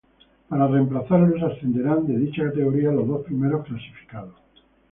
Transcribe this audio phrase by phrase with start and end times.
[0.49, 4.33] Para reemplazarlos, ascenderán de dicha categoría los dos primeros clasificados.